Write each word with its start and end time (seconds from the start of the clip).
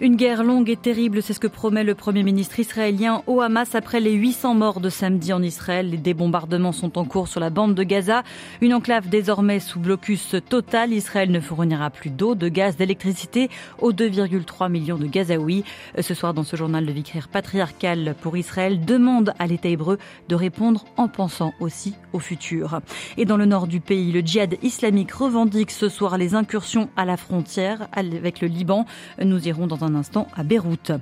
Une 0.00 0.14
guerre 0.14 0.44
longue 0.44 0.70
et 0.70 0.76
terrible, 0.76 1.24
c'est 1.24 1.32
ce 1.32 1.40
que 1.40 1.48
promet 1.48 1.82
le 1.82 1.96
Premier 1.96 2.22
ministre 2.22 2.60
israélien 2.60 3.24
au 3.26 3.40
Hamas 3.40 3.74
après 3.74 3.98
les 3.98 4.12
800 4.12 4.54
morts 4.54 4.78
de 4.78 4.90
samedi 4.90 5.32
en 5.32 5.42
Israël. 5.42 5.98
Les 6.04 6.14
bombardements 6.14 6.70
sont 6.70 6.98
en 6.98 7.04
cours 7.04 7.26
sur 7.26 7.40
la 7.40 7.50
bande 7.50 7.74
de 7.74 7.82
Gaza, 7.82 8.22
une 8.60 8.74
enclave 8.74 9.08
désormais 9.08 9.58
sous 9.58 9.80
blocus 9.80 10.36
total. 10.48 10.92
Israël 10.92 11.32
ne 11.32 11.40
fournira 11.40 11.90
plus 11.90 12.10
d'eau, 12.10 12.36
de 12.36 12.48
gaz, 12.48 12.76
d'électricité 12.76 13.50
aux 13.80 13.92
2,3 13.92 14.70
millions 14.70 14.98
de 14.98 15.06
Gazaouis. 15.06 15.64
Ce 16.00 16.14
soir, 16.14 16.32
dans 16.32 16.44
ce 16.44 16.54
journal, 16.54 16.86
le 16.86 16.92
vicaire 16.92 17.26
patriarcal 17.26 18.14
pour 18.22 18.36
Israël 18.36 18.84
demande 18.84 19.34
à 19.40 19.48
l'État 19.48 19.68
hébreu 19.68 19.98
de 20.28 20.36
répondre 20.36 20.84
en 20.96 21.08
pensant 21.08 21.54
aussi 21.58 21.94
au 22.12 22.20
futur. 22.20 22.78
Et 23.16 23.24
dans 23.24 23.36
le 23.36 23.46
nord 23.46 23.66
du 23.66 23.80
pays, 23.80 24.12
le 24.12 24.20
djihad 24.20 24.58
islamique 24.62 25.10
revendique 25.10 25.72
ce 25.72 25.88
soir 25.88 26.18
les 26.18 26.36
incursions 26.36 26.88
à 26.96 27.04
la 27.04 27.16
frontière 27.16 27.88
avec 27.90 28.40
le 28.40 28.46
Liban. 28.46 28.86
Nous 29.20 29.48
irons 29.48 29.66
dans 29.66 29.82
un 29.82 29.87
instant 29.94 30.28
à 30.36 30.42
Beyrouth. 30.42 30.92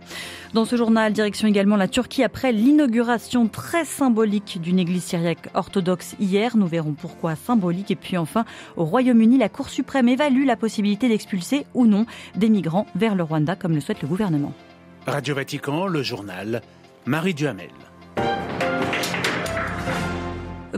Dans 0.54 0.64
ce 0.64 0.76
journal, 0.76 1.12
direction 1.12 1.48
également 1.48 1.76
la 1.76 1.88
Turquie 1.88 2.22
après 2.22 2.52
l'inauguration 2.52 3.48
très 3.48 3.84
symbolique 3.84 4.60
d'une 4.60 4.78
église 4.78 5.04
syriaque 5.04 5.48
orthodoxe 5.54 6.16
hier. 6.18 6.56
Nous 6.56 6.66
verrons 6.66 6.92
pourquoi 6.92 7.36
symbolique. 7.36 7.90
Et 7.90 7.96
puis 7.96 8.16
enfin, 8.16 8.44
au 8.76 8.84
Royaume-Uni, 8.84 9.38
la 9.38 9.48
Cour 9.48 9.68
suprême 9.68 10.08
évalue 10.08 10.46
la 10.46 10.56
possibilité 10.56 11.08
d'expulser 11.08 11.66
ou 11.74 11.86
non 11.86 12.06
des 12.34 12.48
migrants 12.48 12.86
vers 12.94 13.14
le 13.14 13.22
Rwanda, 13.22 13.56
comme 13.56 13.74
le 13.74 13.80
souhaite 13.80 14.02
le 14.02 14.08
gouvernement. 14.08 14.52
Radio 15.06 15.34
Vatican, 15.34 15.86
le 15.86 16.02
journal, 16.02 16.62
Marie 17.06 17.34
Duhamel. 17.34 17.70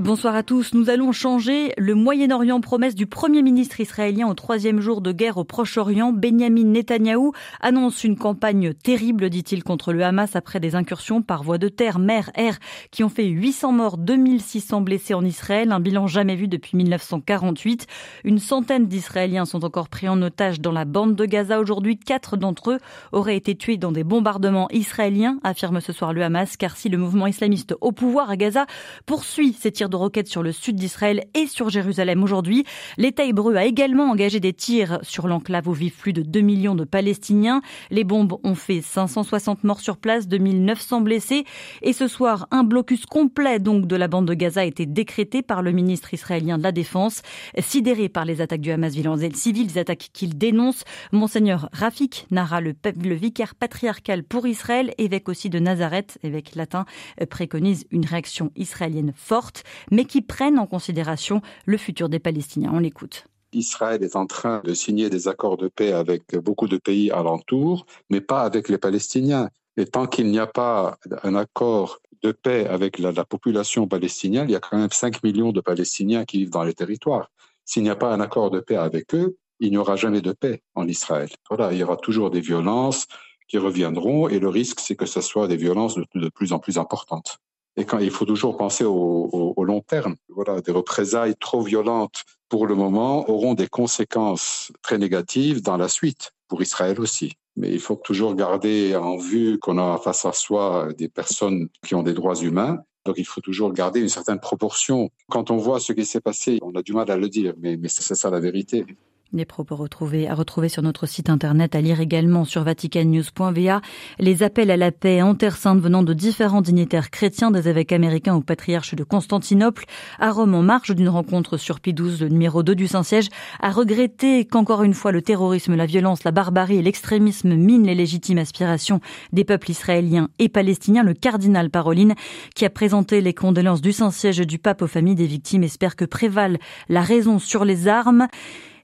Bonsoir 0.01 0.37
à 0.37 0.45
tous. 0.45 0.75
Nous 0.75 0.91
allons 0.91 1.11
changer 1.11 1.73
le 1.77 1.97
Moyen-Orient. 1.97 2.61
Promesse 2.61 2.95
du 2.95 3.07
Premier 3.07 3.43
ministre 3.43 3.81
israélien 3.81 4.29
au 4.29 4.35
troisième 4.35 4.81
jour 4.81 5.01
de 5.01 5.11
guerre 5.11 5.39
au 5.39 5.45
Proche-Orient. 5.45 6.13
Benjamin 6.13 6.67
Netanyahou 6.67 7.33
annonce 7.61 8.05
une 8.05 8.17
campagne 8.17 8.75
terrible, 8.75 9.29
dit-il, 9.29 9.65
contre 9.65 9.93
le 9.93 10.05
Hamas 10.05 10.37
après 10.37 10.61
des 10.61 10.77
incursions 10.77 11.21
par 11.21 11.43
voie 11.43 11.59
de 11.59 11.69
terre, 11.69 11.99
mer, 11.99 12.31
air, 12.37 12.59
qui 12.93 13.03
ont 13.03 13.09
fait 13.09 13.25
800 13.25 13.73
morts, 13.73 13.99
2600 13.99 14.83
blessés 14.83 15.15
en 15.15 15.25
Israël, 15.25 15.73
un 15.73 15.81
bilan 15.81 16.07
jamais 16.07 16.37
vu 16.37 16.47
depuis 16.47 16.77
1948. 16.77 17.89
Une 18.23 18.39
centaine 18.39 18.87
d'Israéliens 18.87 19.47
sont 19.47 19.65
encore 19.65 19.89
pris 19.89 20.09
en 20.09 20.23
otage 20.23 20.61
dans 20.61 20.73
la 20.73 20.85
bande 20.85 21.17
de 21.17 21.25
Gaza 21.25 21.59
aujourd'hui. 21.59 21.99
Quatre 21.99 22.37
d'entre 22.37 22.71
eux 22.71 22.79
auraient 23.11 23.37
été 23.37 23.57
tués 23.57 23.79
dans 23.79 23.93
des 23.93 24.05
bombardements 24.05 24.69
israéliens, 24.71 25.41
affirme 25.43 25.81
ce 25.81 25.93
soir 25.93 26.13
le 26.13 26.23
Hamas, 26.23 26.57
car 26.57 26.77
si 26.77 26.89
le 26.89 26.99
mouvement 26.99 27.27
islamiste 27.27 27.75
au 27.81 27.91
pouvoir 27.91 28.31
à 28.31 28.37
Gaza 28.37 28.67
poursuit 29.05 29.55
ses 29.55 29.73
tirs 29.73 29.88
de 29.89 29.97
roquettes 29.97 30.29
sur 30.29 30.43
le 30.43 30.53
sud 30.53 30.77
d'Israël 30.77 31.25
et 31.35 31.47
sur 31.47 31.69
Jérusalem 31.71 32.23
aujourd'hui. 32.23 32.65
L'État 32.97 33.25
hébreu 33.25 33.57
a 33.57 33.65
également 33.65 34.11
engagé 34.11 34.41
des 34.41 34.53
tirs 34.53 34.99
sur 35.03 35.29
l'enclave 35.29 35.69
où 35.69 35.73
vivent 35.73 35.97
plus 35.97 36.13
de 36.13 36.23
2 36.23 36.41
millions 36.41 36.75
de 36.75 36.85
Palestiniens. 36.85 37.63
Les 37.91 38.05
bombes 38.05 38.39
ont 38.45 38.55
fait 38.55 38.81
560 38.81 39.65
morts 39.65 39.81
sur 39.81 39.97
place, 39.97 40.29
2900 40.29 41.01
blessés. 41.01 41.45
Et 41.83 41.93
ce 41.93 42.09
soir, 42.09 42.47
un 42.51 42.65
blocus 42.65 43.07
complet 43.07 43.59
donc 43.59 43.87
de 43.87 43.97
la 43.97 44.09
bande 44.09 44.27
de 44.27 44.35
Gaza 44.35 44.61
a 44.61 44.65
été 44.65 44.87
décrété 44.87 45.43
par 45.43 45.63
le 45.63 45.73
ministre 45.73 46.15
israélien 46.15 46.59
de 46.59 46.63
la 46.63 46.73
Défense. 46.73 47.23
Sidéré 47.59 48.09
par 48.09 48.25
les 48.25 48.41
attaques 48.41 48.61
du 48.61 48.71
Hamas 48.71 48.93
violences 48.93 49.21
civiles, 49.35 49.67
des 49.67 49.79
attaques 49.79 50.11
qu'il 50.13 50.37
dénonce, 50.39 50.85
Monseigneur 51.13 51.69
Rafik 51.73 52.27
Nara, 52.31 52.61
le, 52.61 52.75
le 53.03 53.15
vicaire 53.15 53.55
patriarcal 53.55 54.23
pour 54.23 54.47
Israël, 54.47 54.93
évêque 54.99 55.29
aussi 55.29 55.51
de 55.51 55.59
Nazareth, 55.59 56.19
évêque 56.23 56.55
latin, 56.55 56.85
préconise 57.31 57.87
une 57.91 58.05
réaction 58.05 58.51
israélienne 58.57 59.13
forte 59.15 59.65
mais 59.91 60.05
qui 60.05 60.23
prennent 60.23 60.59
en 60.59 60.67
considération 60.67 61.43
le 61.67 61.77
futur 61.77 62.09
des 62.09 62.19
Palestiniens. 62.19 62.71
On 62.73 62.79
l'écoute. 62.79 63.27
Israël 63.53 64.03
est 64.03 64.17
en 64.17 64.27
train 64.27 64.61
de 64.65 64.75
signer 64.75 65.09
des 65.11 65.29
accords 65.29 65.57
de 65.57 65.69
paix 65.69 65.93
avec 65.93 66.37
beaucoup 66.37 66.69
de 66.69 66.77
pays 66.77 67.11
alentours, 67.11 67.87
mais 68.11 68.21
pas 68.21 68.43
avec 68.43 68.69
les 68.69 68.79
Palestiniens. 68.79 69.49
Et 69.77 69.87
tant 69.87 70.07
qu'il 70.07 70.31
n'y 70.31 70.39
a 70.39 70.47
pas 70.47 70.99
un 71.23 71.35
accord 71.35 72.01
de 72.23 72.33
paix 72.33 72.67
avec 72.67 72.99
la, 72.99 73.13
la, 73.13 73.25
population 73.25 73.87
palestinienne, 73.87 74.49
il 74.49 74.53
y 74.53 74.57
a 74.57 74.61
quand 74.61 74.77
même 74.77 74.91
5 74.91 75.23
millions 75.23 75.53
de 75.53 75.61
Palestiniens 75.61 76.25
qui 76.25 76.39
vivent 76.39 76.51
dans 76.51 76.65
les 76.65 76.75
territoires. 76.75 77.31
S'il 77.65 77.85
n'y 77.85 77.91
a 77.91 77.97
pas 77.97 78.13
un 78.13 78.21
accord 78.21 78.51
de 78.51 78.61
paix 78.61 78.77
avec 78.77 79.15
eux, 79.15 79.37
il 79.61 79.71
n'y 79.71 79.77
aura 79.77 79.97
jamais 79.97 80.21
de 80.21 80.33
paix 80.33 80.63
en 80.75 80.89
Israël. 80.89 81.29
Voilà, 81.49 81.73
il 81.73 81.79
y 81.79 81.83
aura 81.83 81.97
toujours 81.97 82.31
des 82.31 82.41
violences 82.41 83.07
qui 83.47 83.59
reviendront 83.59 84.29
et 84.29 84.39
le 84.39 84.49
risque, 84.49 84.81
c'est 84.81 84.97
que 84.97 85.07
ce 85.07 85.21
soit 85.21 85.49
des 85.49 85.57
violences 85.57 85.97
de 85.97 86.29
plus 86.29 86.53
en 86.53 86.59
plus 86.59 86.79
importantes. 86.79 87.39
Et 87.79 87.87
il 88.01 88.11
faut 88.11 88.25
toujours 88.25 88.57
penser 88.57 88.85
au, 88.85 89.55
long 89.65 89.81
terme, 89.81 90.17
voilà, 90.29 90.61
des 90.61 90.73
représailles 90.73 91.37
trop 91.37 91.63
violentes 91.63 92.25
pour 92.49 92.67
le 92.67 92.75
moment 92.75 93.31
auront 93.31 93.55
des 93.55 93.69
conséquences 93.69 94.73
très 94.83 94.99
négatives 94.99 95.63
dans 95.63 95.77
la 95.77 95.87
suite 95.87 96.33
pour 96.49 96.61
Israël 96.61 97.01
aussi. 97.01 97.35
Mais 97.57 97.71
il 97.71 97.79
faut 97.79 97.95
toujours 97.95 98.35
garder 98.35 98.97
en 98.97 99.17
vue 99.17 99.61
qu'on 99.61 99.79
a 99.79 99.97
face 99.99 100.25
à 100.25 100.33
soi 100.33 100.89
des 100.99 101.09
personnes 101.09 101.69
qui 101.87 101.95
ont 101.95 102.03
des 102.03 102.15
droits 102.15 102.35
humains. 102.35 102.79
Donc 103.05 103.15
il 103.17 103.25
faut 103.25 103.41
toujours 103.41 103.73
garder 103.73 104.01
une 104.01 104.09
certaine 104.09 104.41
proportion. 104.41 105.11
Quand 105.29 105.53
on 105.53 105.57
voit 105.57 105.79
ce 105.79 105.93
qui 105.93 106.05
s'est 106.05 106.21
passé, 106.21 106.59
on 106.63 106.75
a 106.75 106.83
du 106.83 106.93
mal 106.93 107.09
à 107.13 107.17
le 107.17 107.29
dire, 107.29 107.55
mais, 107.59 107.77
mais 107.77 107.89
c'est 107.89 108.17
ça 108.17 108.29
la 108.29 108.41
vérité. 108.41 108.87
Des 109.35 109.45
propos 109.45 109.77
retrouvés, 109.77 110.27
à 110.27 110.35
retrouver 110.35 110.71
sur 110.71 110.83
notre 110.83 111.05
site 111.05 111.29
internet, 111.29 111.75
à 111.75 111.83
lire 111.83 112.01
également 112.01 112.47
sur 112.47 112.63
vaticannews.va. 112.65 113.83
Les 114.19 114.43
appels 114.43 114.71
à 114.71 114.79
la 114.79 114.91
paix 114.91 115.21
en 115.21 115.35
Terre 115.35 115.59
Sainte 115.59 115.81
venant 115.81 116.03
de 116.03 116.15
différents 116.15 116.63
dignitaires 116.63 117.11
chrétiens, 117.11 117.51
des 117.51 117.69
évêques 117.69 117.93
américains 117.93 118.35
au 118.35 118.41
patriarche 118.41 118.95
de 118.95 119.05
Constantinople, 119.05 119.85
à 120.19 120.31
Rome 120.31 120.55
en 120.55 120.63
marge 120.63 120.95
d'une 120.95 121.11
rencontre 121.11 121.59
sur 121.59 121.81
Pie 121.81 121.93
XII, 121.93 122.21
le 122.21 122.29
numéro 122.31 122.63
2 122.63 122.75
du 122.75 122.87
Saint-Siège, 122.87 123.29
a 123.61 123.71
regretté 123.71 124.47
qu'encore 124.47 124.83
une 124.83 124.95
fois 124.95 125.13
le 125.13 125.21
terrorisme, 125.21 125.75
la 125.75 125.85
violence, 125.85 126.25
la 126.25 126.31
barbarie 126.31 126.79
et 126.79 126.83
l'extrémisme 126.83 127.55
minent 127.55 127.87
les 127.87 127.95
légitimes 127.95 128.39
aspirations 128.39 129.03
des 129.35 129.45
peuples 129.45 129.71
israéliens 129.71 130.31
et 130.39 130.49
palestiniens. 130.49 131.03
Le 131.03 131.13
cardinal 131.13 131.69
Paroline, 131.69 132.15
qui 132.55 132.65
a 132.65 132.71
présenté 132.71 133.21
les 133.21 133.35
condoléances 133.35 133.83
du 133.83 133.93
Saint-Siège 133.93 134.39
du 134.39 134.59
pape 134.59 134.81
aux 134.81 134.87
familles 134.87 135.17
des 135.17 135.27
victimes, 135.27 135.65
espère 135.65 135.97
que 135.97 136.07
prévale 136.07 136.57
la 136.89 137.03
raison 137.03 137.39
sur 137.39 137.67
les 137.67 137.89
armes. 137.89 138.27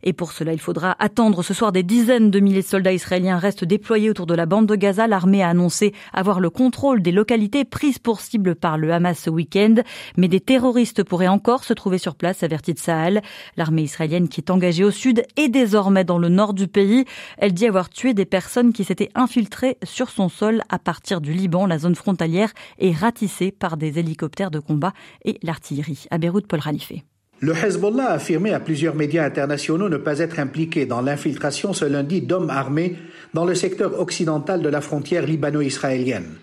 Et 0.04 0.12
pour 0.12 0.32
cela, 0.32 0.52
il 0.52 0.60
faudra 0.60 0.94
attendre 0.98 1.42
ce 1.42 1.54
soir 1.54 1.72
des 1.72 1.82
dizaines 1.82 2.30
de 2.30 2.38
milliers 2.38 2.60
de 2.60 2.66
soldats 2.66 2.92
israéliens 2.92 3.38
restent 3.38 3.64
déployés 3.64 4.10
autour 4.10 4.26
de 4.26 4.34
la 4.34 4.44
bande 4.44 4.66
de 4.66 4.76
Gaza. 4.76 5.06
L'armée 5.06 5.42
a 5.42 5.48
annoncé 5.48 5.94
avoir 6.12 6.40
le 6.40 6.50
contrôle 6.50 7.00
des 7.00 7.10
localités 7.10 7.64
prises 7.64 7.98
pour 7.98 8.20
cible 8.20 8.54
par 8.54 8.76
le 8.76 8.92
Hamas 8.92 9.18
ce 9.18 9.30
week-end. 9.30 9.76
Mais 10.18 10.28
des 10.28 10.40
terroristes 10.40 11.02
pourraient 11.02 11.26
encore 11.26 11.64
se 11.64 11.72
trouver 11.72 11.96
sur 11.96 12.14
place, 12.16 12.42
avertit 12.42 12.74
Sahel. 12.76 13.22
L'armée 13.56 13.82
israélienne 13.82 14.28
qui 14.28 14.42
est 14.42 14.50
engagée 14.50 14.84
au 14.84 14.90
sud 14.90 15.24
est 15.36 15.48
désormais 15.48 16.04
dans 16.04 16.18
le 16.18 16.28
nord 16.28 16.52
du 16.52 16.68
pays. 16.68 17.06
Elle 17.38 17.54
dit 17.54 17.66
avoir 17.66 17.88
tué 17.88 18.12
des 18.12 18.26
personnes 18.26 18.74
qui 18.74 18.84
s'étaient 18.84 19.10
infiltrées 19.14 19.78
sur 19.84 20.10
son 20.10 20.28
sol 20.28 20.62
à 20.68 20.78
partir 20.78 21.22
du 21.22 21.32
Liban. 21.32 21.64
La 21.64 21.78
zone 21.78 21.94
frontalière 21.94 22.52
est 22.78 22.92
ratissée 22.92 23.52
par 23.52 23.78
des 23.78 23.98
hélicoptères 23.98 24.50
de 24.50 24.58
combat 24.58 24.92
et 25.24 25.38
l'artillerie. 25.42 26.04
À 26.10 26.18
Beyrouth, 26.18 26.46
Paul 26.46 26.60
Ralifé. 26.60 27.04
Le 27.44 27.52
Hezbollah 27.52 28.06
a 28.06 28.14
affirmé 28.14 28.54
à 28.54 28.58
plusieurs 28.58 28.94
médias 28.94 29.26
internationaux 29.26 29.90
ne 29.90 29.98
pas 29.98 30.20
être 30.20 30.38
impliqué 30.38 30.86
dans 30.86 31.02
l'infiltration 31.02 31.74
ce 31.74 31.84
lundi 31.84 32.22
d'hommes 32.22 32.48
armés 32.48 32.96
dans 33.34 33.44
le 33.44 33.54
secteur 33.54 34.00
occidental 34.00 34.62
de 34.62 34.68
la 34.70 34.80
frontière 34.80 35.26
libano-israélienne. 35.26 36.38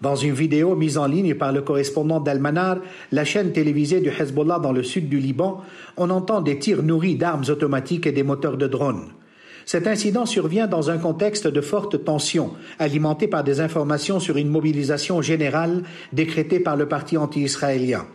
Dans 0.00 0.14
une 0.14 0.32
vidéo 0.32 0.76
mise 0.76 0.96
en 0.96 1.08
ligne 1.08 1.34
par 1.34 1.50
le 1.50 1.62
correspondant 1.62 2.20
d'Al-Manar, 2.20 2.78
la 3.10 3.24
chaîne 3.24 3.50
télévisée 3.50 4.00
du 4.00 4.10
Hezbollah 4.10 4.60
dans 4.60 4.70
le 4.70 4.84
sud 4.84 5.08
du 5.08 5.18
Liban, 5.18 5.60
on 5.96 6.08
entend 6.08 6.40
des 6.40 6.60
tirs 6.60 6.84
nourris 6.84 7.16
d'armes 7.16 7.46
automatiques 7.48 8.06
et 8.06 8.12
des 8.12 8.22
moteurs 8.22 8.56
de 8.56 8.68
drones. 8.68 9.08
Cet 9.66 9.88
incident 9.88 10.24
survient 10.24 10.68
dans 10.68 10.88
un 10.88 10.98
contexte 10.98 11.48
de 11.48 11.60
forte 11.60 12.04
tension, 12.04 12.52
alimenté 12.78 13.26
par 13.26 13.42
des 13.42 13.58
informations 13.58 14.20
sur 14.20 14.36
une 14.36 14.50
mobilisation 14.50 15.20
générale 15.20 15.82
décrétée 16.12 16.60
par 16.60 16.76
le 16.76 16.86
parti 16.86 17.16
anti-israélien. 17.16 18.06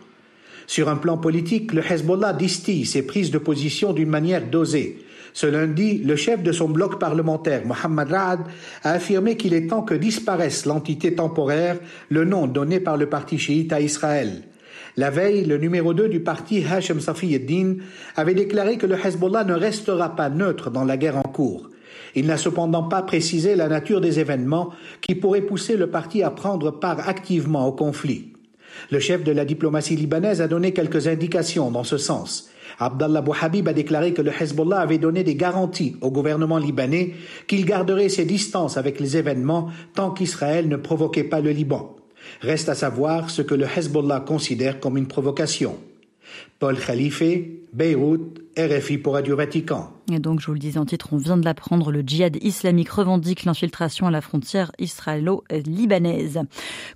Sur 0.70 0.88
un 0.88 0.94
plan 0.94 1.18
politique, 1.18 1.72
le 1.72 1.82
Hezbollah 1.82 2.32
distille 2.32 2.86
ses 2.86 3.02
prises 3.02 3.32
de 3.32 3.38
position 3.38 3.92
d'une 3.92 4.08
manière 4.08 4.48
dosée. 4.48 4.98
Ce 5.32 5.48
lundi, 5.48 5.98
le 5.98 6.14
chef 6.14 6.44
de 6.44 6.52
son 6.52 6.68
bloc 6.68 7.00
parlementaire, 7.00 7.66
Mohamed 7.66 8.12
Raad, 8.12 8.40
a 8.84 8.92
affirmé 8.92 9.36
qu'il 9.36 9.52
est 9.52 9.66
temps 9.66 9.82
que 9.82 9.94
disparaisse 9.94 10.66
l'entité 10.66 11.12
temporaire, 11.16 11.80
le 12.08 12.24
nom 12.24 12.46
donné 12.46 12.78
par 12.78 12.96
le 12.96 13.08
parti 13.08 13.36
chiite 13.36 13.72
à 13.72 13.80
Israël. 13.80 14.44
La 14.96 15.10
veille, 15.10 15.44
le 15.44 15.58
numéro 15.58 15.92
2 15.92 16.08
du 16.08 16.20
parti, 16.20 16.64
Hashem 16.64 17.00
Safiyeddin, 17.00 17.78
avait 18.14 18.34
déclaré 18.34 18.78
que 18.78 18.86
le 18.86 18.94
Hezbollah 18.94 19.42
ne 19.42 19.54
restera 19.54 20.14
pas 20.14 20.30
neutre 20.30 20.70
dans 20.70 20.84
la 20.84 20.96
guerre 20.96 21.16
en 21.16 21.22
cours. 21.22 21.68
Il 22.14 22.26
n'a 22.26 22.36
cependant 22.36 22.84
pas 22.84 23.02
précisé 23.02 23.56
la 23.56 23.66
nature 23.66 24.00
des 24.00 24.20
événements 24.20 24.70
qui 25.00 25.16
pourraient 25.16 25.40
pousser 25.40 25.76
le 25.76 25.88
parti 25.88 26.22
à 26.22 26.30
prendre 26.30 26.70
part 26.70 27.08
activement 27.08 27.66
au 27.66 27.72
conflit. 27.72 28.29
Le 28.90 29.00
chef 29.00 29.24
de 29.24 29.32
la 29.32 29.44
diplomatie 29.44 29.96
libanaise 29.96 30.40
a 30.40 30.48
donné 30.48 30.72
quelques 30.72 31.08
indications 31.08 31.70
dans 31.70 31.84
ce 31.84 31.98
sens. 31.98 32.50
Abdallah 32.78 33.20
Bouhabib 33.20 33.68
a 33.68 33.72
déclaré 33.72 34.14
que 34.14 34.22
le 34.22 34.32
Hezbollah 34.32 34.80
avait 34.80 34.98
donné 34.98 35.24
des 35.24 35.34
garanties 35.34 35.96
au 36.00 36.10
gouvernement 36.10 36.58
libanais 36.58 37.12
qu'il 37.46 37.64
garderait 37.64 38.08
ses 38.08 38.24
distances 38.24 38.76
avec 38.76 39.00
les 39.00 39.16
événements 39.16 39.68
tant 39.94 40.10
qu'Israël 40.10 40.68
ne 40.68 40.76
provoquait 40.76 41.24
pas 41.24 41.40
le 41.40 41.50
Liban. 41.50 41.96
Reste 42.40 42.68
à 42.68 42.74
savoir 42.74 43.30
ce 43.30 43.42
que 43.42 43.54
le 43.54 43.66
Hezbollah 43.66 44.20
considère 44.20 44.80
comme 44.80 44.96
une 44.96 45.08
provocation. 45.08 45.76
Paul 46.58 46.78
Khalife, 46.78 47.22
Beyrouth, 47.72 48.40
RFI 48.58 48.98
pour 48.98 49.14
Radio 49.14 49.36
Vatican. 49.36 49.92
Et 50.12 50.18
donc, 50.18 50.40
je 50.40 50.46
vous 50.46 50.54
le 50.54 50.58
disais 50.58 50.78
en 50.78 50.84
titre, 50.84 51.12
on 51.12 51.18
vient 51.18 51.36
de 51.36 51.44
l'apprendre, 51.44 51.92
le 51.92 52.00
djihad 52.00 52.36
islamique 52.42 52.90
revendique 52.90 53.44
l'infiltration 53.44 54.08
à 54.08 54.10
la 54.10 54.20
frontière 54.20 54.72
israélo-libanaise. 54.78 56.40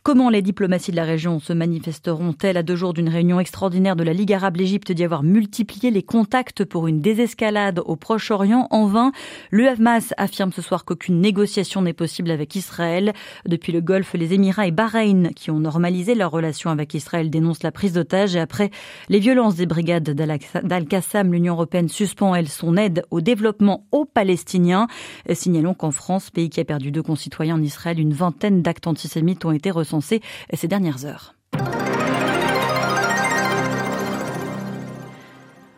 Comment 0.03 0.31
les 0.31 0.43
diplomaties 0.43 0.91
de 0.91 0.97
la 0.97 1.05
région 1.05 1.39
se 1.39 1.53
manifesteront-elles 1.53 2.56
à 2.56 2.65
deux 2.65 2.75
jours 2.75 2.93
d'une 2.93 3.09
réunion 3.09 3.39
extraordinaire 3.39 3.95
de 3.95 4.03
la 4.03 4.12
Ligue 4.12 4.33
arabe 4.33 4.56
L'Égypte 4.56 4.91
d'y 4.91 5.05
avoir 5.05 5.23
multiplié 5.23 5.93
les 5.93 6.03
contacts 6.03 6.65
pour 6.65 6.89
une 6.89 7.01
désescalade 7.01 7.81
au 7.85 7.95
Proche-Orient 7.95 8.67
en 8.71 8.87
vain? 8.87 9.12
Le 9.51 9.69
Hamas 9.69 10.12
affirme 10.17 10.51
ce 10.51 10.62
soir 10.62 10.85
qu'aucune 10.85 11.21
négociation 11.21 11.83
n'est 11.83 11.93
possible 11.93 12.33
avec 12.33 12.56
Israël. 12.56 13.12
Depuis 13.47 13.73
le 13.73 13.81
Golfe, 13.81 14.15
les 14.15 14.35
Émirats 14.35 14.67
et 14.67 14.73
Bahreïn, 14.73 15.31
qui 15.37 15.53
ont 15.53 15.61
normalisé 15.61 16.17
leur 16.17 16.33
relation 16.33 16.71
avec 16.71 16.95
Israël, 16.95 17.31
dénoncent 17.31 17.62
la 17.62 17.73
prise 17.73 17.93
d'otages 17.93 18.35
et 18.35 18.41
après 18.41 18.71
les 19.09 19.21
violences 19.21 19.55
des 19.55 19.67
brigades 19.67 20.11
d'Al-Qassam, 20.11 21.33
l'Union 21.44 21.56
européenne 21.56 21.91
suspend, 21.91 22.35
elle, 22.35 22.49
son 22.49 22.75
aide 22.79 23.05
au 23.11 23.20
développement 23.20 23.87
aux 23.93 24.06
Palestiniens. 24.06 24.87
Signalons 25.31 25.75
qu'en 25.75 25.91
France, 25.91 26.31
pays 26.31 26.49
qui 26.49 26.58
a 26.58 26.64
perdu 26.64 26.91
deux 26.91 27.02
concitoyens 27.02 27.56
en 27.56 27.62
Israël, 27.62 28.00
une 28.00 28.14
vingtaine 28.14 28.62
d'actes 28.62 28.87
antisémites 28.87 29.44
ont 29.44 29.52
été 29.52 29.70
recensés 29.70 30.23
ces 30.55 30.69
dernières 30.69 31.05
heures. 31.05 31.35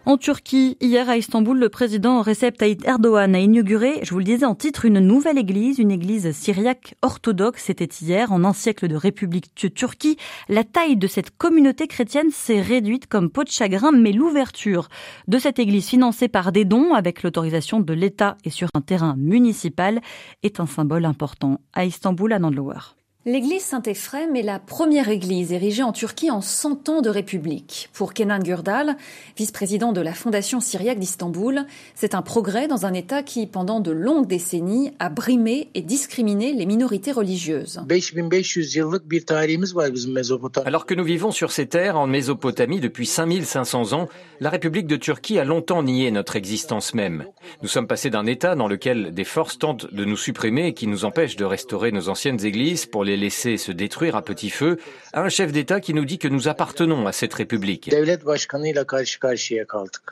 En 0.09 0.19
Turquie, 0.19 0.77
hier 0.81 1.11
à 1.11 1.17
Istanbul, 1.17 1.59
le 1.59 1.69
président 1.69 2.23
Recep 2.23 2.57
Tayyip 2.57 2.87
Erdogan 2.87 3.35
a 3.35 3.41
inauguré, 3.41 3.99
je 4.05 4.13
vous 4.13 4.21
le 4.21 4.25
disais 4.25 4.47
en 4.47 4.55
titre, 4.55 4.85
une 4.85 5.01
nouvelle 5.01 5.37
église, 5.37 5.81
une 5.81 5.91
église 5.91 6.31
syriaque 6.31 6.95
orthodoxe. 7.03 7.65
C'était 7.65 7.89
hier, 8.01 8.31
en 8.31 8.45
un 8.45 8.53
siècle 8.53 8.87
de 8.87 8.95
République 8.95 9.53
Turquie. 9.75 10.17
La 10.49 10.63
taille 10.63 10.97
de 10.97 11.09
cette 11.09 11.37
communauté 11.37 11.89
chrétienne 11.89 12.31
s'est 12.31 12.61
réduite 12.61 13.09
comme 13.09 13.31
peau 13.31 13.43
de 13.43 13.51
chagrin, 13.51 13.91
mais 13.91 14.13
l'ouverture 14.13 14.87
de 15.27 15.39
cette 15.39 15.59
église 15.59 15.89
financée 15.89 16.29
par 16.29 16.53
des 16.53 16.65
dons 16.65 16.95
avec 16.95 17.25
l'autorisation 17.25 17.81
de 17.81 17.93
l'État 17.93 18.37
et 18.45 18.51
sur 18.51 18.69
un 18.75 18.83
terrain 18.83 19.17
municipal 19.19 20.01
est 20.45 20.61
un 20.61 20.67
symbole 20.67 21.05
important. 21.05 21.61
À 21.73 21.85
Istanbul, 21.85 22.33
à 22.33 22.39
Nandlower. 22.39 22.96
L'église 23.29 23.65
Saint-Ephrem 23.65 24.37
est 24.37 24.43
la 24.43 24.61
première 24.61 25.09
église 25.09 25.51
érigée 25.51 25.83
en 25.83 25.91
Turquie 25.91 26.31
en 26.31 26.41
100 26.41 26.89
ans 26.89 27.01
de 27.01 27.09
République. 27.09 27.89
Pour 27.93 28.15
Kenan 28.15 28.39
Gürdal, 28.39 28.97
vice-président 29.37 29.91
de 29.91 30.01
la 30.01 30.15
Fondation 30.15 30.61
syriaque 30.61 31.01
d'Istanbul, 31.01 31.67
c'est 31.97 32.15
un 32.15 32.23
progrès 32.23 32.69
dans 32.69 32.87
un 32.87 32.93
État 32.93 33.25
qui, 33.25 33.49
pendant 33.49 33.81
de 33.81 33.91
longues 33.91 34.29
décennies, 34.29 34.93
a 35.01 35.09
brimé 35.09 35.71
et 35.75 35.83
discriminé 35.83 36.53
les 36.53 36.67
minorités 36.67 37.11
religieuses. 37.11 37.81
Alors 40.65 40.87
que 40.87 40.95
nous 40.95 41.05
vivons 41.05 41.33
sur 41.33 41.51
ces 41.51 41.67
terres 41.67 41.99
en 41.99 42.07
Mésopotamie 42.07 42.79
depuis 42.79 43.07
5500 43.07 43.93
ans, 43.93 44.09
la 44.39 44.51
République 44.51 44.87
de 44.87 44.95
Turquie 44.95 45.41
a 45.41 45.45
longtemps 45.45 45.83
nié 45.83 46.13
notre 46.13 46.37
existence 46.37 46.95
même. 46.95 47.27
Nous 47.61 47.69
sommes 47.69 47.89
passés 47.89 48.11
d'un 48.11 48.27
État 48.27 48.55
dans 48.55 48.69
lequel 48.69 49.13
des 49.13 49.25
forces 49.25 49.59
tentent 49.59 49.93
de 49.93 50.05
nous 50.05 50.17
supprimer 50.17 50.69
et 50.69 50.75
qui 50.75 50.87
nous 50.87 51.05
empêchent 51.05 51.35
de 51.35 51.45
restaurer 51.45 51.91
nos 51.91 52.09
anciennes 52.09 52.45
églises 52.45 52.87
pour 52.87 53.03
les 53.03 53.16
laisser 53.17 53.57
se 53.57 53.73
détruire 53.73 54.17
à 54.17 54.23
petit 54.23 54.51
feu, 54.51 54.79
à 55.13 55.23
un 55.23 55.29
chef 55.29 55.53
d'État 55.53 55.81
qui 55.81 55.95
nous 55.95 56.05
dit 56.05 56.19
que 56.19 56.29
nous 56.29 56.49
appartenons 56.49 57.07
à 57.07 57.13
cette 57.13 57.35
République. 57.35 57.91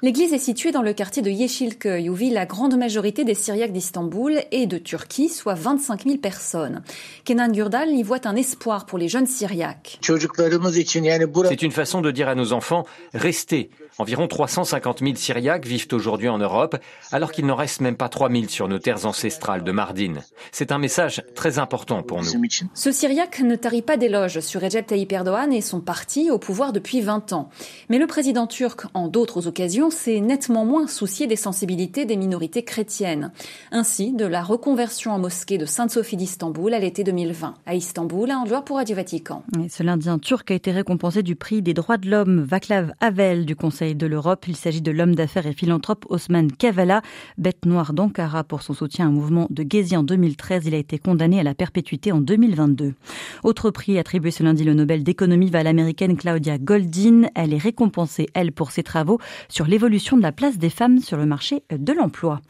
L'église 0.03 0.33
est 0.33 0.39
située 0.39 0.73
dans 0.73 0.83
le 0.83 0.93
quartier 0.93 1.23
de 1.23 1.31
Yeşilköy, 1.31 2.09
où 2.09 2.15
vit 2.15 2.31
la 2.31 2.47
grande 2.47 2.77
majorité 2.77 3.25
des 3.25 3.35
Syriaques 3.35 3.73
d'Istanbul 3.73 4.41
et 4.51 4.67
de 4.67 4.79
Turquie, 4.79 5.29
soit 5.29 5.55
25 5.55 6.05
000 6.05 6.17
personnes. 6.19 6.83
Kenan 7.25 7.53
Gürdal 7.53 7.91
y 7.91 8.03
voit 8.03 8.27
un 8.27 8.37
espoir 8.37 8.87
pour 8.87 8.99
les 8.99 9.09
jeunes 9.09 9.27
Syriaques. 9.27 9.99
C'est 10.03 11.63
une 11.63 11.73
façon 11.73 12.01
de 12.01 12.11
dire 12.11 12.29
à 12.29 12.35
nos 12.35 12.53
enfants, 12.53 12.85
restez, 13.13 13.71
Environ 13.99 14.27
350 14.27 15.01
000 15.01 15.15
Syriaques 15.15 15.67
vivent 15.67 15.87
aujourd'hui 15.93 16.29
en 16.29 16.39
Europe, 16.39 16.77
alors 17.13 17.31
qu'il 17.31 17.47
n'en 17.47 17.55
reste 17.55 17.81
même 17.81 17.97
pas 17.97 18.09
3 18.09 18.29
000 18.29 18.45
sur 18.49 18.69
nos 18.69 18.81
terres 18.81 19.07
ancestrales 19.07 19.63
de 19.63 19.71
Mardin. 19.71 20.15
C'est 20.51 20.73
un 20.73 20.79
message 20.79 21.23
très 21.37 21.61
important 21.61 22.03
pour 22.03 22.21
nous. 22.21 22.33
Ce 22.75 22.91
Syriaque 22.91 23.41
ne 23.41 23.55
tarit 23.55 23.83
pas 23.83 23.97
d'éloges 23.97 24.41
sur 24.41 24.61
Recep 24.61 24.87
Tayyip 24.87 25.13
Erdogan 25.13 25.53
et 25.53 25.61
son 25.61 25.81
parti 25.81 26.31
au 26.31 26.39
pouvoir 26.39 26.73
depuis 26.73 27.03
20 27.03 27.33
ans. 27.33 27.51
Mais 27.89 27.99
le 27.99 28.09
président 28.09 28.49
turc, 28.49 28.83
en 28.95 29.07
d'autres 29.07 29.47
occasions, 29.47 29.91
s'est 29.91 30.21
nettement 30.21 30.65
moins 30.65 30.89
soucié 30.89 31.29
des 31.29 31.37
sensibilités 31.37 32.05
des 32.05 32.17
minorités 32.17 32.65
chrétiennes. 32.65 33.31
Ainsi, 33.71 34.13
de 34.13 34.27
la 34.27 34.43
reconversion 34.43 35.13
en 35.13 35.19
mosquée 35.21 35.59
de 35.59 35.67
Sainte-Sophie 35.67 36.17
d'Istanbul 36.17 36.75
à 36.75 36.81
l'été 36.81 37.05
2020. 37.05 37.55
À 37.65 37.75
Istanbul, 37.75 38.31
un 38.33 38.39
endroit 38.39 38.63
pour 38.63 38.77
Radio 38.79 38.97
Vatican. 38.97 39.45
ce 39.69 39.83
lundi, 39.85 40.09
un 40.09 40.19
turc 40.19 40.51
a 40.51 40.55
été 40.55 40.73
récompensé 40.73 41.23
du 41.23 41.37
prix 41.37 41.63
des 41.63 41.75
droits 41.75 41.97
de 41.97 42.11
l'homme 42.11 42.43
Vaclav 42.43 42.93
Havel 43.01 43.47
du 43.47 43.55
Conseil 43.55 43.84
de 43.93 44.07
l'Europe. 44.07 44.47
Il 44.49 44.57
s'agit 44.57 44.81
de 44.81 44.91
l'homme 44.91 45.15
d'affaires 45.15 45.47
et 45.47 45.53
philanthrope 45.53 46.07
Osman 46.09 46.51
Kavala, 46.51 47.03
bête 47.37 47.67
noire 47.67 47.93
d'Ankara 47.93 48.45
pour 48.45 48.63
son 48.63 48.73
soutien 48.73 49.09
au 49.09 49.13
mouvement 49.13 49.47
de 49.51 49.67
Gezi 49.69 49.99
en 49.99 50.03
2013. 50.03 50.65
Il 50.67 50.75
a 50.75 50.79
été 50.79 50.99
condamné 50.99 51.41
à 51.41 51.43
la 51.43 51.55
perpétuité 51.55 52.13
en 52.13 52.23
2022. 52.23 52.95
Autre 53.43 53.71
prix 53.71 53.99
attribué 53.99 54.31
ce 54.31 54.43
lundi, 54.43 54.65
le 54.65 54.73
Nobel 54.73 55.05
d'économie 55.05 55.51
va 55.51 55.59
à 55.59 55.63
l'américaine 55.63 56.17
Claudia 56.17 56.57
Goldin. 56.57 57.29
Elle 57.35 57.53
est 57.53 57.59
récompensée, 57.59 58.29
elle, 58.33 58.53
pour 58.53 58.71
ses 58.71 58.83
travaux 58.83 59.19
sur 59.49 59.67
l'évolution 59.67 60.17
de 60.17 60.23
la 60.23 60.33
place 60.33 60.57
des 60.57 60.71
femmes 60.71 61.01
sur 61.01 61.19
le 61.19 61.27
marché 61.27 61.65
de 61.71 61.93
l'emploi. 61.93 62.41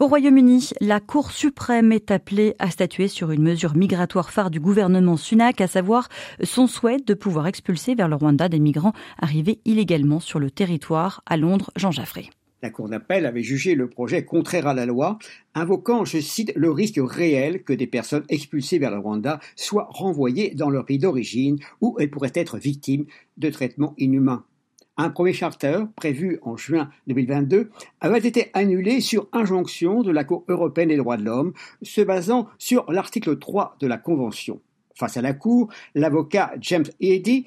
Au 0.00 0.06
Royaume-Uni, 0.06 0.70
la 0.80 1.00
Cour 1.00 1.32
suprême 1.32 1.92
est 1.92 2.10
appelée 2.10 2.54
à 2.58 2.70
statuer 2.70 3.08
sur 3.08 3.32
une 3.32 3.42
mesure 3.42 3.76
migratoire 3.76 4.30
phare 4.30 4.50
du 4.50 4.60
gouvernement 4.60 5.16
Sunak, 5.16 5.60
à 5.60 5.66
savoir 5.66 6.08
son 6.42 6.66
souhait 6.66 7.00
de 7.04 7.14
pouvoir 7.14 7.46
expulser 7.46 7.94
vers 7.94 8.08
le 8.08 8.14
Rwanda 8.16 8.48
des 8.48 8.60
migrants 8.60 8.92
arrivés 9.20 9.58
illégalement 9.64 10.20
sur 10.20 10.38
le 10.38 10.50
territoire. 10.50 10.77
À 11.26 11.36
Londres, 11.36 11.70
Jean 11.76 11.90
Jaffré. 11.90 12.30
La 12.60 12.70
Cour 12.70 12.88
d'appel 12.88 13.24
avait 13.24 13.42
jugé 13.42 13.76
le 13.76 13.88
projet 13.88 14.24
contraire 14.24 14.66
à 14.66 14.74
la 14.74 14.84
loi, 14.84 15.18
invoquant, 15.54 16.04
je 16.04 16.18
cite, 16.18 16.52
le 16.56 16.72
risque 16.72 16.98
réel 17.00 17.62
que 17.62 17.72
des 17.72 17.86
personnes 17.86 18.24
expulsées 18.28 18.80
vers 18.80 18.90
le 18.90 18.98
Rwanda 18.98 19.38
soient 19.54 19.86
renvoyées 19.90 20.54
dans 20.54 20.68
leur 20.68 20.84
pays 20.84 20.98
d'origine 20.98 21.58
où 21.80 21.96
elles 22.00 22.10
pourraient 22.10 22.32
être 22.34 22.58
victimes 22.58 23.06
de 23.36 23.50
traitements 23.50 23.94
inhumains. 23.96 24.44
Un 24.96 25.10
premier 25.10 25.32
charter, 25.32 25.84
prévu 25.94 26.40
en 26.42 26.56
juin 26.56 26.90
2022, 27.06 27.70
avait 28.00 28.26
été 28.26 28.50
annulé 28.54 29.00
sur 29.00 29.28
injonction 29.32 30.02
de 30.02 30.10
la 30.10 30.24
Cour 30.24 30.44
européenne 30.48 30.88
des 30.88 30.96
droits 30.96 31.16
de 31.16 31.24
l'homme, 31.24 31.52
se 31.82 32.00
basant 32.00 32.48
sur 32.58 32.90
l'article 32.90 33.38
3 33.38 33.76
de 33.78 33.86
la 33.86 33.98
Convention. 33.98 34.60
Face 34.96 35.16
à 35.16 35.22
la 35.22 35.34
Cour, 35.34 35.68
l'avocat 35.94 36.50
James 36.60 36.86
Eddy, 37.00 37.46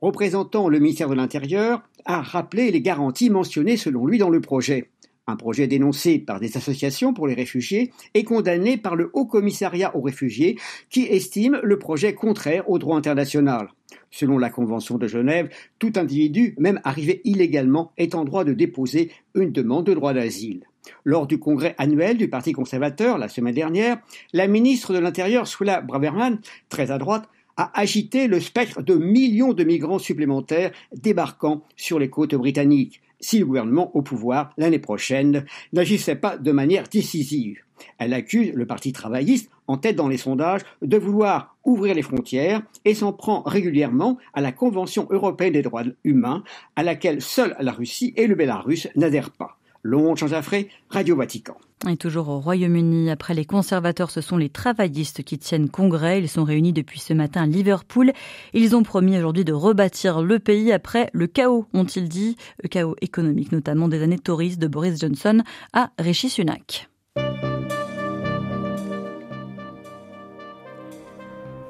représentant 0.00 0.68
le 0.68 0.78
ministère 0.78 1.08
de 1.08 1.14
l'Intérieur, 1.14 1.82
a 2.04 2.20
rappelé 2.22 2.70
les 2.70 2.80
garanties 2.80 3.30
mentionnées 3.30 3.76
selon 3.76 4.06
lui 4.06 4.18
dans 4.18 4.30
le 4.30 4.40
projet. 4.40 4.90
Un 5.26 5.36
projet 5.36 5.66
dénoncé 5.66 6.18
par 6.18 6.40
des 6.40 6.56
associations 6.56 7.12
pour 7.12 7.26
les 7.26 7.34
réfugiés 7.34 7.92
et 8.14 8.24
condamné 8.24 8.78
par 8.78 8.96
le 8.96 9.10
Haut 9.12 9.26
Commissariat 9.26 9.94
aux 9.94 10.00
réfugiés 10.00 10.58
qui 10.88 11.02
estime 11.02 11.60
le 11.62 11.78
projet 11.78 12.14
contraire 12.14 12.68
au 12.70 12.78
droit 12.78 12.96
international. 12.96 13.68
Selon 14.10 14.38
la 14.38 14.48
Convention 14.48 14.96
de 14.96 15.06
Genève, 15.06 15.50
tout 15.78 15.92
individu, 15.96 16.54
même 16.58 16.80
arrivé 16.82 17.20
illégalement, 17.24 17.92
est 17.98 18.14
en 18.14 18.24
droit 18.24 18.44
de 18.44 18.54
déposer 18.54 19.10
une 19.34 19.52
demande 19.52 19.84
de 19.84 19.92
droit 19.92 20.14
d'asile. 20.14 20.64
Lors 21.04 21.26
du 21.26 21.38
congrès 21.38 21.74
annuel 21.76 22.16
du 22.16 22.30
Parti 22.30 22.52
conservateur 22.52 23.18
la 23.18 23.28
semaine 23.28 23.54
dernière, 23.54 23.98
la 24.32 24.46
ministre 24.46 24.94
de 24.94 24.98
l'Intérieur, 24.98 25.46
Swela 25.46 25.82
Braverman, 25.82 26.40
très 26.70 26.90
à 26.90 26.96
droite, 26.96 27.28
a 27.58 27.78
agité 27.78 28.28
le 28.28 28.40
spectre 28.40 28.82
de 28.82 28.94
millions 28.94 29.52
de 29.52 29.64
migrants 29.64 29.98
supplémentaires 29.98 30.70
débarquant 30.94 31.62
sur 31.76 31.98
les 31.98 32.08
côtes 32.08 32.34
britanniques 32.34 33.02
si 33.20 33.40
le 33.40 33.46
gouvernement 33.46 33.94
au 33.96 34.02
pouvoir 34.02 34.52
l'année 34.56 34.78
prochaine 34.78 35.44
n'agissait 35.72 36.14
pas 36.14 36.38
de 36.38 36.52
manière 36.52 36.84
décisive. 36.88 37.58
Elle 37.98 38.14
accuse 38.14 38.52
le 38.54 38.66
Parti 38.66 38.92
travailliste, 38.92 39.50
en 39.66 39.76
tête 39.76 39.96
dans 39.96 40.08
les 40.08 40.16
sondages, 40.16 40.62
de 40.82 40.96
vouloir 40.96 41.56
ouvrir 41.64 41.94
les 41.94 42.02
frontières 42.02 42.62
et 42.84 42.94
s'en 42.94 43.12
prend 43.12 43.42
régulièrement 43.42 44.18
à 44.34 44.40
la 44.40 44.52
Convention 44.52 45.06
européenne 45.10 45.52
des 45.52 45.62
droits 45.62 45.84
humains, 46.04 46.42
à 46.76 46.82
laquelle 46.82 47.20
seule 47.20 47.56
la 47.60 47.72
Russie 47.72 48.14
et 48.16 48.26
le 48.26 48.34
Bélarus 48.34 48.88
n'adhèrent 48.96 49.30
pas. 49.30 49.57
Londres, 49.82 50.16
Jean 50.16 50.26
Jaffré, 50.26 50.68
Radio 50.90 51.16
Vatican. 51.16 51.56
Et 51.88 51.96
toujours 51.96 52.28
au 52.28 52.40
Royaume-Uni, 52.40 53.08
après 53.08 53.34
les 53.34 53.44
conservateurs, 53.44 54.10
ce 54.10 54.20
sont 54.20 54.36
les 54.36 54.48
travaillistes 54.48 55.22
qui 55.22 55.38
tiennent 55.38 55.68
congrès. 55.68 56.20
Ils 56.20 56.28
sont 56.28 56.42
réunis 56.42 56.72
depuis 56.72 56.98
ce 56.98 57.12
matin 57.12 57.42
à 57.42 57.46
Liverpool. 57.46 58.12
Ils 58.52 58.74
ont 58.74 58.82
promis 58.82 59.16
aujourd'hui 59.16 59.44
de 59.44 59.52
rebâtir 59.52 60.22
le 60.22 60.40
pays 60.40 60.72
après 60.72 61.08
le 61.12 61.28
chaos, 61.28 61.66
ont-ils 61.74 62.08
dit, 62.08 62.36
le 62.62 62.68
chaos 62.68 62.96
économique 63.00 63.52
notamment 63.52 63.86
des 63.86 64.02
années 64.02 64.18
touristes 64.18 64.58
de 64.58 64.66
Boris 64.66 64.98
Johnson 64.98 65.42
à 65.72 65.90
Rishi 65.98 66.28
Sunak. 66.28 66.88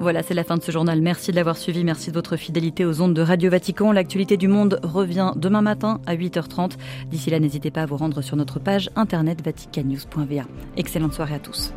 Voilà, 0.01 0.23
c'est 0.23 0.35
la 0.35 0.45
fin 0.45 0.57
de 0.57 0.63
ce 0.63 0.71
journal. 0.71 1.01
Merci 1.01 1.33
de 1.33 1.37
l'avoir 1.37 1.57
suivi. 1.57 1.83
Merci 1.83 2.11
de 2.11 2.15
votre 2.15 2.37
fidélité 2.37 2.85
aux 2.85 3.01
ondes 3.03 3.15
de 3.15 3.23
Radio 3.23 3.51
Vatican. 3.51 3.91
L'actualité 3.91 4.37
du 4.37 4.47
monde 4.47 4.79
revient 4.85 5.33
demain 5.35 5.63
matin 5.63 6.01
à 6.07 6.15
8h30. 6.15 6.73
D'ici 7.11 7.31
là, 7.31 7.41
n'hésitez 7.41 7.73
pas 7.73 7.83
à 7.83 7.87
vous 7.87 7.97
rendre 7.97 8.23
sur 8.23 8.37
notre 8.37 8.61
page 8.61 8.91
internet 8.95 9.45
vaticannews.va. 9.45 10.43
Excellente 10.77 11.15
soirée 11.15 11.35
à 11.35 11.41
tous. 11.41 11.73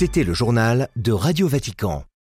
C'était 0.00 0.22
le 0.22 0.32
journal 0.32 0.90
de 0.94 1.10
Radio 1.10 1.48
Vatican. 1.48 2.04